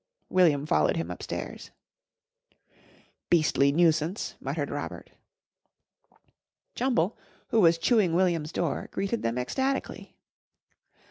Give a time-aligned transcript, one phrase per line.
[0.29, 1.69] William followed him upstairs.
[3.29, 5.11] "Beastly nuisance!" muttered Robert.
[6.73, 7.15] Jumble,
[7.49, 10.15] who was chewing William's door, greeted them ecstatically.